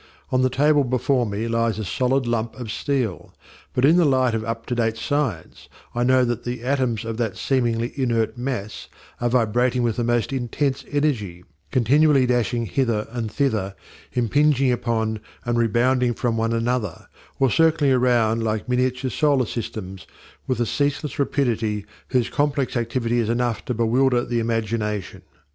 [0.31, 3.35] On the table before me lies a solid lump of steel,
[3.71, 7.17] but in the light of up to date science I know that the atoms of
[7.17, 8.87] that seemingly inert mass
[9.19, 13.75] are vibrating with the most intense energy, continually dashing hither and thither,
[14.13, 17.05] impinging upon and rebounding from one another,
[17.39, 20.07] or circling round like miniature solar systems,
[20.47, 25.21] with a ceaseless rapidity whose complex activity is enough to bewilder the imagination.